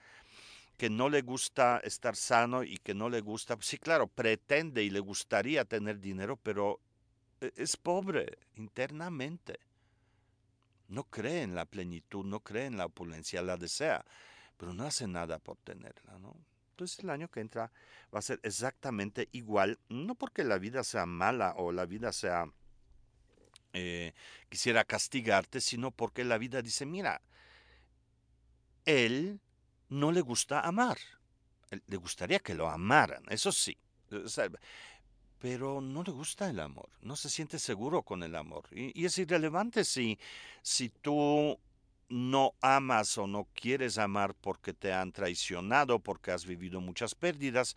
que 0.77 0.89
no 0.89 1.09
le 1.09 1.21
gusta 1.21 1.81
estar 1.83 2.15
sano 2.15 2.63
y 2.63 2.77
que 2.77 2.93
no 2.93 3.09
le 3.09 3.19
gusta, 3.19 3.57
sí, 3.59 3.77
claro, 3.77 4.07
pretende 4.07 4.83
y 4.83 4.89
le 4.89 5.01
gustaría 5.01 5.65
tener 5.65 5.99
dinero, 5.99 6.37
pero 6.37 6.79
e, 7.41 7.51
es 7.57 7.75
pobre 7.75 8.37
internamente. 8.55 9.59
No 10.87 11.03
cree 11.03 11.41
en 11.41 11.53
la 11.53 11.65
plenitud, 11.65 12.23
no 12.23 12.39
cree 12.39 12.67
en 12.67 12.77
la 12.77 12.85
opulencia, 12.85 13.41
la 13.41 13.57
desea, 13.57 14.05
pero 14.55 14.73
no 14.73 14.85
hace 14.85 15.07
nada 15.07 15.39
por 15.39 15.57
tenerla. 15.57 16.17
Entonces 16.69 16.99
el 16.99 17.09
año 17.09 17.27
que 17.27 17.41
entra 17.41 17.69
va 18.15 18.19
a 18.19 18.21
ser 18.21 18.39
exactamente 18.43 19.27
igual, 19.33 19.77
no 19.89 20.15
porque 20.15 20.45
la 20.45 20.57
vida 20.57 20.85
sea 20.85 21.05
mala 21.05 21.53
o 21.57 21.73
la 21.73 21.85
vida 21.85 22.13
sea 22.13 22.49
eh, 23.73 24.13
quisiera 24.49 24.83
castigarte, 24.83 25.61
sino 25.61 25.91
porque 25.91 26.23
la 26.23 26.37
vida 26.37 26.61
dice, 26.61 26.85
mira, 26.85 27.21
él 28.85 29.39
no 29.89 30.11
le 30.11 30.21
gusta 30.21 30.61
amar. 30.61 30.97
Le 31.85 31.97
gustaría 31.97 32.39
que 32.39 32.55
lo 32.55 32.69
amaran, 32.69 33.23
eso 33.29 33.51
sí. 33.51 33.77
Pero 35.39 35.81
no 35.81 36.03
le 36.03 36.11
gusta 36.11 36.49
el 36.49 36.59
amor, 36.59 36.89
no 37.01 37.15
se 37.15 37.29
siente 37.29 37.59
seguro 37.59 38.01
con 38.03 38.23
el 38.23 38.35
amor. 38.35 38.65
Y, 38.71 39.05
es 39.05 39.17
irrelevante 39.17 39.83
si, 39.83 40.17
si 40.61 40.89
tú 40.89 41.59
no 42.09 42.53
amas 42.61 43.17
o 43.17 43.27
no 43.27 43.47
quieres 43.53 43.97
amar 43.97 44.33
porque 44.33 44.73
te 44.73 44.93
han 44.93 45.11
traicionado, 45.11 45.99
porque 45.99 46.31
has 46.31 46.45
vivido 46.45 46.79
muchas 46.79 47.13
pérdidas. 47.13 47.75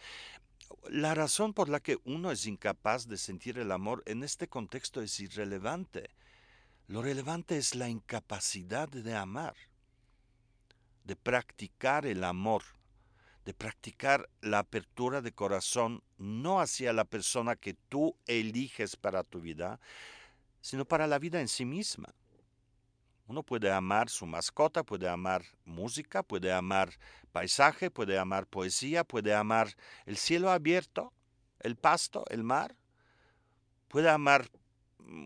La 0.89 1.15
razón 1.15 1.53
por 1.53 1.69
la 1.69 1.81
que 1.81 1.99
uno 2.05 2.31
es 2.31 2.47
incapaz 2.47 3.09
de 3.09 3.17
sentir 3.17 3.59
el 3.59 3.73
amor 3.73 4.03
en 4.07 4.23
este 4.23 4.49
contexto 4.49 5.03
es 5.03 5.19
irrelevante. 5.21 6.11
Lo 6.89 7.03
relevante 7.03 7.57
es 7.57 7.75
la 7.75 7.89
incapacidad 7.89 8.89
de 8.89 9.15
amar 9.15 9.55
de 11.11 11.17
practicar 11.17 12.07
el 12.07 12.23
amor, 12.23 12.63
de 13.45 13.53
practicar 13.53 14.29
la 14.43 14.61
apertura 14.61 15.21
de 15.21 15.33
corazón, 15.33 16.05
no 16.19 16.61
hacia 16.61 16.93
la 16.93 17.05
persona 17.05 17.57
que 17.57 17.75
tú 17.75 18.15
eliges 18.29 18.95
para 18.95 19.25
tu 19.25 19.41
vida, 19.41 19.81
sino 20.61 20.85
para 20.85 21.09
la 21.09 21.19
vida 21.19 21.41
en 21.41 21.49
sí 21.49 21.65
misma. 21.65 22.15
Uno 23.31 23.45
puede 23.45 23.71
amar 23.71 24.11
su 24.11 24.27
mascota, 24.27 24.83
puede 24.83 25.09
amar 25.09 25.45
música, 25.65 26.25
puede 26.25 26.53
amar 26.53 26.91
paisaje, 27.31 27.89
puede 27.89 28.19
amar 28.19 28.49
poesía, 28.49 29.05
puede 29.05 29.33
amar 29.33 29.77
el 30.05 30.17
cielo 30.17 30.51
abierto, 30.51 31.13
el 31.61 31.77
pasto, 31.77 32.25
el 32.29 32.43
mar, 32.43 32.75
puede 33.87 34.11
amar 34.11 34.51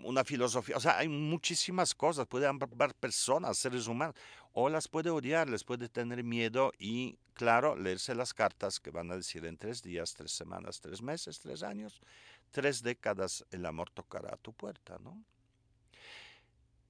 una 0.03 0.23
filosofía, 0.23 0.77
o 0.77 0.81
sea, 0.81 0.99
hay 0.99 1.09
muchísimas 1.09 1.95
cosas, 1.95 2.27
puede 2.27 2.47
amar 2.47 2.69
personas, 3.01 3.57
seres 3.57 3.87
humanos, 3.87 4.15
o 4.53 4.69
las 4.69 4.87
puede 4.87 5.09
odiar, 5.09 5.49
les 5.49 5.65
puede 5.65 5.89
tener 5.89 6.23
miedo 6.25 6.73
y, 6.79 7.17
claro, 7.33 7.75
leerse 7.75 8.15
las 8.15 8.35
cartas 8.35 8.81
que 8.81 8.91
van 8.91 9.11
a 9.13 9.17
decir 9.17 9.47
en 9.47 9.57
tres 9.57 9.83
días, 9.83 10.13
tres 10.13 10.33
semanas, 10.33 10.79
tres 10.79 11.01
meses, 11.01 11.41
tres 11.41 11.63
años, 11.63 12.03
tres 12.51 12.83
décadas, 12.83 13.47
el 13.51 13.65
amor 13.65 13.89
tocará 13.89 14.35
a 14.35 14.37
tu 14.37 14.53
puerta, 14.53 14.99
¿no? 15.01 15.25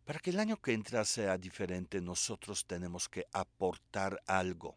Para 0.05 0.19
que 0.19 0.31
el 0.31 0.41
año 0.41 0.61
que 0.61 0.75
entra 0.75 1.05
sea 1.05 1.39
diferente, 1.39 2.01
nosotros 2.01 2.67
tenemos 2.67 3.09
que 3.09 3.27
aportar 3.33 4.21
algo. 4.27 4.77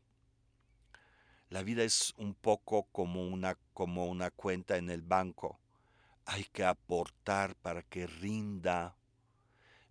La 1.50 1.64
vida 1.64 1.84
es 1.84 2.14
un 2.18 2.34
poco 2.34 2.84
como 2.92 3.28
una, 3.28 3.58
como 3.74 4.06
una 4.06 4.32
cuenta 4.32 4.78
en 4.78 4.90
el 4.90 5.02
banco. 5.02 5.60
Hay 6.26 6.46
que 6.46 6.64
aportar 6.64 7.56
para 7.56 7.84
que 7.84 8.08
rinda, 8.08 8.96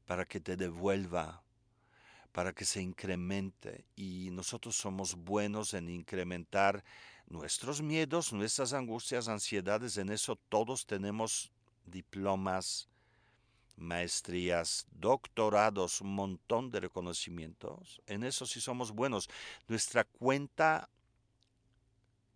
para 0.06 0.24
que 0.24 0.40
te 0.40 0.56
devuelva, 0.56 1.42
para 2.32 2.52
que 2.52 2.64
se 2.64 2.80
incremente 2.80 3.84
y 3.94 4.30
nosotros 4.32 4.76
somos 4.76 5.14
buenos 5.14 5.74
en 5.74 5.88
incrementar 5.88 6.84
nuestros 7.28 7.82
miedos, 7.82 8.32
nuestras 8.32 8.72
angustias, 8.72 9.28
ansiedades, 9.28 9.96
en 9.96 10.10
eso 10.10 10.36
todos 10.48 10.86
tenemos 10.86 11.50
diplomas, 11.86 12.88
maestrías, 13.76 14.86
doctorados, 14.90 16.00
un 16.00 16.14
montón 16.14 16.70
de 16.70 16.80
reconocimientos, 16.80 18.00
en 18.06 18.24
eso 18.24 18.46
sí 18.46 18.60
somos 18.60 18.92
buenos. 18.92 19.28
Nuestra 19.68 20.04
cuenta 20.04 20.88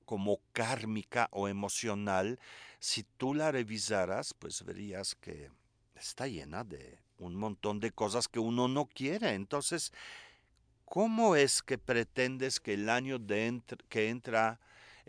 como 0.05 0.41
kármica 0.53 1.29
o 1.31 1.49
emocional, 1.49 2.39
si 2.79 3.05
tú 3.05 3.35
la 3.35 3.53
revisaras, 3.53 4.35
pues 4.35 4.65
verías 4.65 5.15
que 5.15 5.51
está 5.95 6.27
llena 6.27 6.65
de 6.65 6.99
un 7.19 7.37
montón 7.37 7.79
de 7.79 7.93
cosas 7.93 8.27
que 8.27 8.41
uno 8.41 8.67
no 8.67 8.87
quiere. 8.87 9.35
Entonces, 9.35 9.93
¿cómo 10.85 11.37
es 11.37 11.63
que 11.63 11.79
pretendes 11.79 12.59
que 12.59 12.75
el 12.75 12.89
año 12.89 13.19
que 13.89 14.09
entra 14.09 14.59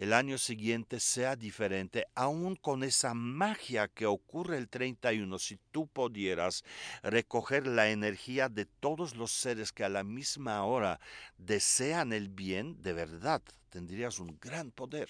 el 0.02 0.14
año 0.14 0.40
siguiente 0.40 1.00
sea 1.00 1.36
diferente, 1.36 2.08
aún 2.16 2.56
con 2.56 2.84
esa 2.84 3.14
magia 3.14 3.88
que 3.88 4.08
ocurre 4.08 4.58
el 4.58 4.68
31, 4.68 5.38
si 5.38 5.60
tú 5.70 5.86
pudieras 5.86 6.64
recoger 7.04 7.68
la 7.68 7.92
energía 7.92 8.50
de 8.50 8.66
todos 8.66 9.16
los 9.16 9.32
seres 9.32 9.72
que 9.72 9.84
a 9.84 9.90
la 9.90 10.04
misma 10.04 10.64
hora 10.64 11.00
desean 11.38 12.14
el 12.14 12.30
bien, 12.30 12.82
de 12.82 12.94
verdad 12.94 13.44
tendrías 13.70 14.18
un 14.18 14.40
gran 14.42 14.72
poder. 14.72 15.08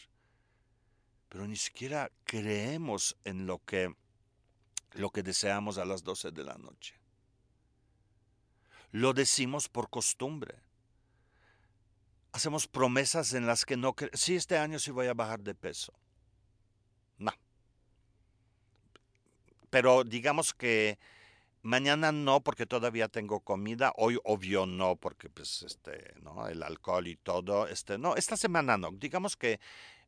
Pero 1.29 1.47
ni 1.47 1.55
siquiera 1.55 2.11
creemos 2.25 3.15
en 3.23 3.47
lo 3.47 3.59
que, 3.63 3.95
lo 4.91 5.09
que 5.09 5.23
deseamos 5.23 5.77
a 5.77 5.85
las 5.85 6.03
12 6.03 6.31
de 6.31 6.43
la 6.43 6.57
noche. 6.57 6.95
Lo 8.91 9.13
decimos 9.13 9.69
por 9.69 9.89
costumbre 9.89 10.55
hacemos 12.31 12.67
promesas 12.67 13.33
en 13.33 13.45
las 13.45 13.65
que 13.65 13.77
no 13.77 13.93
creemos. 13.93 14.19
Sí, 14.19 14.35
este 14.35 14.57
año 14.57 14.79
sí 14.79 14.91
voy 14.91 15.07
a 15.07 15.13
bajar 15.13 15.41
de 15.41 15.55
peso. 15.55 15.93
No. 17.17 17.31
Pero 19.69 20.03
digamos 20.03 20.53
que 20.53 20.97
mañana 21.61 22.11
no 22.11 22.41
porque 22.41 22.65
todavía 22.65 23.07
tengo 23.07 23.39
comida, 23.41 23.93
hoy 23.95 24.19
obvio 24.23 24.65
no 24.65 24.95
porque 24.95 25.29
pues 25.29 25.63
este, 25.63 26.13
¿no? 26.21 26.47
El 26.47 26.63
alcohol 26.63 27.07
y 27.07 27.15
todo, 27.17 27.67
este, 27.67 27.97
no, 27.97 28.15
esta 28.15 28.37
semana 28.37 28.77
no. 28.77 28.91
Digamos 28.91 29.37
que 29.37 29.59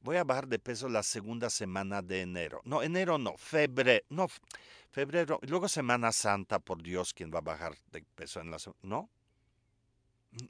voy 0.02 0.18
a 0.18 0.24
bajar 0.24 0.48
de 0.48 0.60
peso 0.60 0.90
la 0.90 1.04
segunda 1.04 1.50
semana 1.50 2.02
de 2.02 2.22
enero. 2.22 2.62
No, 2.66 2.82
enero 2.82 3.18
no, 3.18 3.38
febrero, 3.38 4.06
no, 4.10 4.28
febrero, 4.92 5.40
luego 5.44 5.68
Semana 5.68 6.12
Santa, 6.12 6.60
por 6.60 6.82
Dios, 6.82 7.14
¿quién 7.14 7.32
va 7.34 7.40
a 7.40 7.42
bajar 7.42 7.76
de 7.92 8.04
peso 8.16 8.42
en 8.42 8.52
la 8.52 8.58
no? 8.82 9.10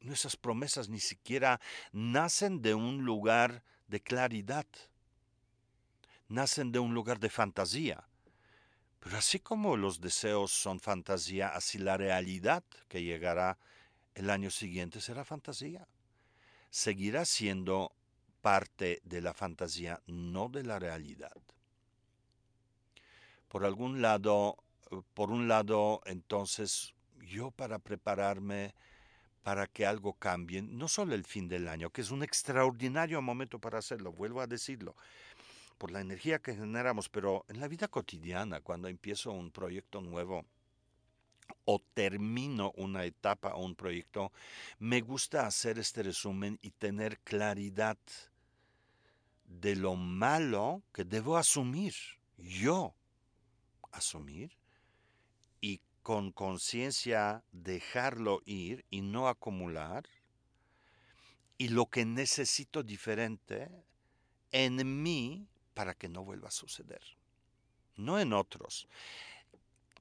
Nuestras 0.01 0.35
promesas 0.35 0.89
ni 0.89 0.99
siquiera 0.99 1.59
nacen 1.91 2.61
de 2.61 2.73
un 2.73 3.03
lugar 3.03 3.63
de 3.87 4.01
claridad, 4.01 4.65
nacen 6.27 6.71
de 6.71 6.79
un 6.79 6.93
lugar 6.93 7.19
de 7.19 7.29
fantasía. 7.29 8.07
Pero 8.99 9.17
así 9.17 9.39
como 9.39 9.75
los 9.75 9.99
deseos 9.99 10.51
son 10.51 10.79
fantasía, 10.79 11.49
así 11.49 11.77
la 11.77 11.97
realidad 11.97 12.63
que 12.87 13.03
llegará 13.03 13.57
el 14.15 14.29
año 14.29 14.49
siguiente 14.49 15.01
será 15.01 15.25
fantasía. 15.25 15.87
Seguirá 16.69 17.25
siendo 17.25 17.93
parte 18.41 19.01
de 19.03 19.21
la 19.21 19.33
fantasía, 19.33 20.01
no 20.07 20.49
de 20.49 20.63
la 20.63 20.79
realidad. 20.79 21.35
Por 23.47 23.65
algún 23.65 24.01
lado, 24.01 24.57
por 25.13 25.31
un 25.31 25.47
lado, 25.47 26.01
entonces, 26.05 26.93
yo 27.21 27.51
para 27.51 27.79
prepararme 27.79 28.73
para 29.43 29.67
que 29.67 29.85
algo 29.85 30.13
cambie, 30.13 30.61
no 30.61 30.87
solo 30.87 31.13
el 31.13 31.25
fin 31.25 31.47
del 31.47 31.67
año, 31.67 31.89
que 31.89 32.01
es 32.01 32.11
un 32.11 32.23
extraordinario 32.23 33.21
momento 33.21 33.59
para 33.59 33.79
hacerlo, 33.79 34.13
vuelvo 34.13 34.41
a 34.41 34.47
decirlo, 34.47 34.95
por 35.77 35.91
la 35.91 35.99
energía 35.99 36.39
que 36.39 36.55
generamos, 36.55 37.09
pero 37.09 37.45
en 37.49 37.59
la 37.59 37.67
vida 37.67 37.89
cotidiana, 37.89 38.61
cuando 38.61 38.87
empiezo 38.87 39.31
un 39.31 39.51
proyecto 39.51 40.01
nuevo 40.01 40.45
o 41.65 41.79
termino 41.93 42.71
una 42.77 43.03
etapa 43.03 43.53
o 43.55 43.65
un 43.65 43.75
proyecto, 43.75 44.31
me 44.79 45.01
gusta 45.01 45.45
hacer 45.45 45.77
este 45.77 46.03
resumen 46.03 46.57
y 46.61 46.71
tener 46.71 47.19
claridad 47.19 47.97
de 49.45 49.75
lo 49.75 49.95
malo 49.95 50.83
que 50.93 51.03
debo 51.03 51.37
asumir, 51.37 51.93
yo 52.37 52.95
asumir, 53.91 54.51
con 56.03 56.31
conciencia 56.31 57.43
dejarlo 57.51 58.41
ir 58.45 58.85
y 58.89 59.01
no 59.01 59.27
acumular, 59.29 60.03
y 61.57 61.69
lo 61.69 61.85
que 61.87 62.05
necesito 62.05 62.83
diferente 62.83 63.69
en 64.51 65.01
mí 65.01 65.47
para 65.73 65.93
que 65.93 66.09
no 66.09 66.23
vuelva 66.23 66.49
a 66.49 66.51
suceder, 66.51 67.01
no 67.95 68.19
en 68.19 68.33
otros. 68.33 68.87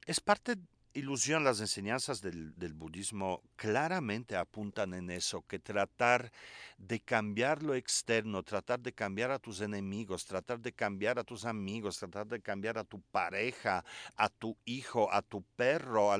Es 0.05 0.21
parte 0.21 0.57
ilusión, 0.95 1.45
las 1.45 1.61
enseñanzas 1.61 2.21
del, 2.21 2.53
budismo 2.75 3.43
claramente 3.57 4.37
apuntan 4.37 4.95
en 4.95 5.11
eso, 5.11 5.43
que 5.47 5.59
tratar 5.59 6.33
de 6.79 7.01
cambiar 7.01 7.63
lo 7.63 7.75
externo, 7.75 8.43
tratar 8.43 8.81
de 8.81 8.93
cambiar 8.93 9.31
a 9.31 9.39
tus 9.39 9.61
enemigos, 9.61 10.27
tratar 10.27 10.61
de 10.61 10.73
cambiar 10.73 11.19
a 11.19 11.25
tus 11.25 11.45
amigos, 11.45 11.99
tratar 11.99 12.27
de 12.27 12.41
cambiar 12.41 12.79
a 12.79 12.85
tu 12.85 13.01
pareja, 13.01 13.85
a 14.17 14.29
tu 14.29 14.57
hijo, 14.65 15.13
a 15.13 15.23
tu 15.23 15.43
perro, 15.57 16.13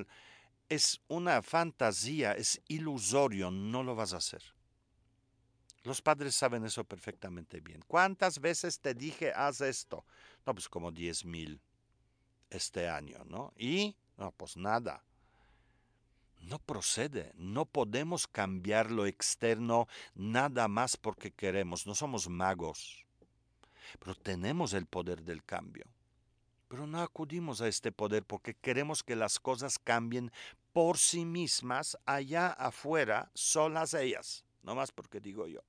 es 0.69 1.01
una 1.09 1.43
fantasía, 1.43 2.33
es 2.33 2.61
ilusorio, 2.69 3.51
no 3.51 3.83
lo 3.83 3.95
vas 3.95 4.15
a 4.15 4.19
hacer. 4.19 4.43
Los 5.85 6.01
padres 6.01 6.35
saben 6.35 6.65
eso 6.65 6.85
perfectamente 6.85 7.61
bien. 7.61 7.83
¿Cuántas 7.87 8.39
veces 8.39 8.81
te 8.81 8.95
dije 8.95 9.33
haz 9.35 9.61
esto? 9.61 10.07
No, 10.47 10.55
pues 10.55 10.69
como 10.69 10.93
diez 10.93 11.25
mil 11.25 11.61
este 12.49 12.89
año, 12.89 13.25
¿no? 13.27 13.53
Y 13.57 13.97
no, 14.23 14.31
pues 14.31 14.57
nada. 14.57 15.03
No 16.39 16.61
procede. 16.61 17.33
No 17.35 17.67
podemos 17.67 18.29
cambiar 18.29 18.93
lo 18.93 19.05
externo 19.07 19.89
nada 20.15 20.69
más 20.69 20.97
porque 20.97 21.33
queremos. 21.33 21.89
No 21.89 21.97
somos 21.97 22.29
magos. 22.29 23.05
Pero 23.99 24.15
tenemos 24.15 24.75
el 24.75 24.87
poder 24.87 25.25
del 25.25 25.43
cambio. 25.43 25.87
Pero 26.69 26.87
no 26.87 27.01
acudimos 27.01 27.61
a 27.61 27.67
este 27.67 27.91
poder 27.91 28.23
porque 28.23 28.55
queremos 28.55 29.03
que 29.03 29.17
las 29.17 29.41
cosas 29.41 29.81
cambien 29.81 30.31
por 30.73 30.99
sí 30.99 31.25
mismas 31.25 31.99
allá 32.07 32.47
afuera, 32.53 33.29
solas 33.35 33.93
ellas. 33.93 34.45
No 34.63 34.77
más 34.77 34.93
porque 34.93 35.19
digo 35.21 35.49
yo. 35.49 35.63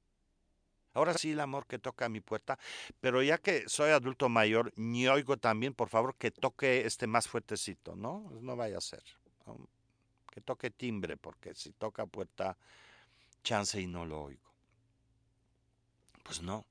Ahora 0.94 1.14
sí 1.16 1.32
el 1.32 1.40
amor 1.40 1.66
que 1.66 1.80
toca 1.80 2.06
a 2.06 2.10
mi 2.10 2.22
puerta, 2.22 2.60
pero 3.02 3.24
ya 3.24 3.40
que 3.40 3.68
soy 3.68 3.92
adulto 3.92 4.30
mayor, 4.30 4.72
ni 4.76 5.08
oigo 5.08 5.38
también, 5.38 5.74
por 5.74 5.90
favor, 5.90 6.16
que 6.16 6.30
toque 6.30 6.86
este 6.86 7.08
más 7.08 7.28
fuertecito, 7.28 7.96
¿no? 7.96 8.32
No 8.42 8.56
vaya 8.56 8.78
a 8.78 8.82
ser. 8.82 9.04
Que 10.30 10.42
toque 10.42 10.70
timbre, 10.70 11.18
porque 11.18 11.56
si 11.56 11.72
toca 11.74 12.06
puerta, 12.06 12.58
chance 13.44 13.80
y 13.80 13.88
no 13.88 14.06
lo 14.06 14.22
oigo. 14.24 14.52
Pues 16.24 16.42
no. 16.42 16.66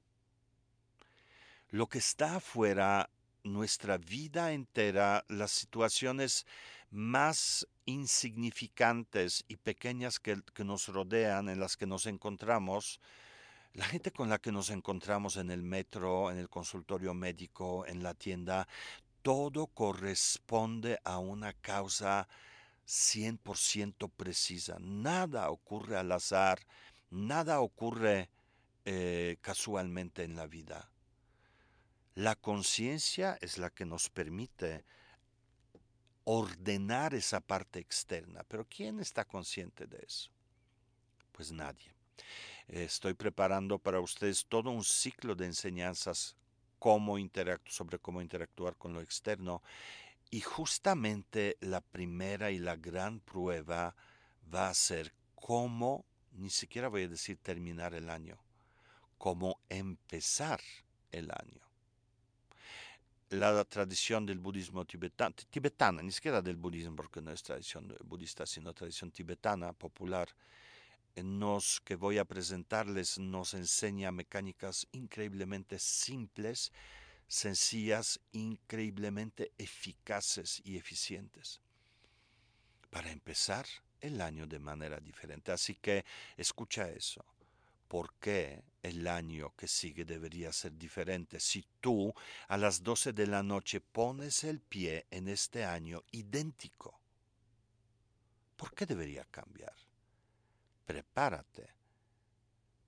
Lo 1.70 1.88
que 1.88 1.98
está 1.98 2.36
afuera, 2.36 3.10
nuestra 3.42 3.98
vida 3.98 4.52
entera, 4.52 5.24
las 5.28 5.50
situaciones 5.50 6.46
más 6.90 7.66
insignificantes 7.86 9.44
y 9.48 9.56
pequeñas 9.56 10.20
que, 10.20 10.40
que 10.54 10.64
nos 10.64 10.88
rodean, 10.88 11.48
en 11.48 11.58
las 11.58 11.76
que 11.76 11.86
nos 11.86 12.06
encontramos, 12.06 13.00
la 13.74 13.86
gente 13.86 14.10
con 14.10 14.28
la 14.28 14.38
que 14.38 14.52
nos 14.52 14.70
encontramos 14.70 15.36
en 15.36 15.50
el 15.50 15.62
metro, 15.62 16.30
en 16.30 16.38
el 16.38 16.48
consultorio 16.48 17.14
médico, 17.14 17.86
en 17.86 18.02
la 18.02 18.14
tienda, 18.14 18.68
todo 19.22 19.68
corresponde 19.68 20.98
a 21.04 21.18
una 21.18 21.52
causa 21.54 22.28
100% 22.86 24.10
precisa. 24.10 24.76
Nada 24.80 25.50
ocurre 25.50 25.96
al 25.96 26.12
azar, 26.12 26.58
nada 27.10 27.60
ocurre 27.60 28.28
eh, 28.84 29.38
casualmente 29.40 30.24
en 30.24 30.36
la 30.36 30.46
vida. 30.46 30.90
La 32.14 32.36
conciencia 32.36 33.38
es 33.40 33.56
la 33.56 33.70
que 33.70 33.86
nos 33.86 34.10
permite 34.10 34.84
ordenar 36.24 37.14
esa 37.14 37.40
parte 37.40 37.78
externa. 37.78 38.44
Pero 38.48 38.66
¿quién 38.68 39.00
está 39.00 39.24
consciente 39.24 39.86
de 39.86 40.04
eso? 40.06 40.30
Pues 41.32 41.52
nadie. 41.52 41.94
Estoy 42.68 43.14
preparando 43.14 43.78
para 43.78 44.00
ustedes 44.00 44.46
todo 44.46 44.70
un 44.70 44.84
ciclo 44.84 45.34
de 45.34 45.46
enseñanzas 45.46 46.36
sobre 47.66 47.98
cómo 47.98 48.20
interactuar 48.20 48.76
con 48.76 48.92
lo 48.92 49.00
externo. 49.00 49.62
Y 50.30 50.40
justamente 50.40 51.56
la 51.60 51.80
primera 51.80 52.50
y 52.50 52.58
la 52.58 52.76
gran 52.76 53.20
prueba 53.20 53.94
va 54.52 54.68
a 54.68 54.74
ser 54.74 55.12
cómo, 55.34 56.04
ni 56.32 56.50
siquiera 56.50 56.88
voy 56.88 57.02
a 57.02 57.08
decir 57.08 57.36
terminar 57.36 57.94
el 57.94 58.08
año, 58.08 58.38
cómo 59.18 59.60
empezar 59.68 60.60
el 61.10 61.30
año. 61.30 61.60
La 63.30 63.64
tradición 63.64 64.26
del 64.26 64.38
budismo 64.38 64.84
tibetano, 64.84 65.34
tibetana, 65.50 66.02
ni 66.02 66.12
siquiera 66.12 66.42
del 66.42 66.56
budismo 66.56 66.96
porque 66.96 67.22
no 67.22 67.30
es 67.30 67.42
tradición 67.42 67.94
budista, 68.04 68.46
sino 68.46 68.74
tradición 68.74 69.10
tibetana 69.10 69.72
popular, 69.72 70.28
nos 71.16 71.80
que 71.80 71.96
voy 71.96 72.18
a 72.18 72.24
presentarles 72.24 73.18
nos 73.18 73.54
enseña 73.54 74.12
mecánicas 74.12 74.86
increíblemente 74.92 75.78
simples, 75.78 76.72
sencillas, 77.28 78.20
increíblemente 78.32 79.52
eficaces 79.58 80.62
y 80.64 80.76
eficientes 80.76 81.60
para 82.90 83.10
empezar 83.10 83.66
el 84.00 84.20
año 84.20 84.46
de 84.46 84.58
manera 84.58 85.00
diferente. 85.00 85.50
Así 85.50 85.74
que 85.76 86.04
escucha 86.36 86.90
eso. 86.90 87.24
¿Por 87.88 88.14
qué 88.14 88.62
el 88.82 89.06
año 89.06 89.54
que 89.56 89.68
sigue 89.68 90.04
debería 90.04 90.52
ser 90.52 90.76
diferente 90.76 91.40
si 91.40 91.64
tú 91.80 92.12
a 92.48 92.56
las 92.56 92.82
12 92.82 93.12
de 93.12 93.26
la 93.26 93.42
noche 93.42 93.80
pones 93.80 94.44
el 94.44 94.60
pie 94.60 95.06
en 95.10 95.28
este 95.28 95.64
año 95.64 96.02
idéntico? 96.10 96.98
¿Por 98.56 98.74
qué 98.74 98.86
debería 98.86 99.24
cambiar? 99.24 99.74
Prepárate 100.92 101.74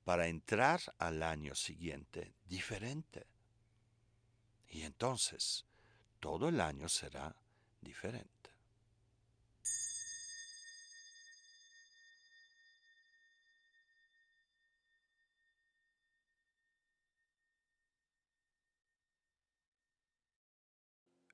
para 0.04 0.26
entrar 0.26 0.78
al 0.98 1.22
año 1.22 1.54
siguiente 1.54 2.34
diferente. 2.44 3.26
Y 4.68 4.82
entonces 4.82 5.64
todo 6.20 6.50
el 6.50 6.60
año 6.60 6.86
será 6.86 7.34
diferente. 7.80 8.50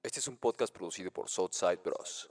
Este 0.04 0.20
es 0.20 0.28
un 0.28 0.36
podcast 0.36 0.72
producido 0.72 1.10
por 1.10 1.28
Southside 1.28 1.82
Bros. 1.82 2.30